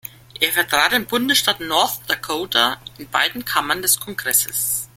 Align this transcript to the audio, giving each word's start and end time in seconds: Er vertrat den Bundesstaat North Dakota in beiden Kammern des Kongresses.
Er 0.39 0.51
vertrat 0.51 0.93
den 0.93 1.05
Bundesstaat 1.05 1.59
North 1.59 1.99
Dakota 2.07 2.81
in 2.97 3.07
beiden 3.07 3.45
Kammern 3.45 3.83
des 3.83 3.99
Kongresses. 3.99 4.89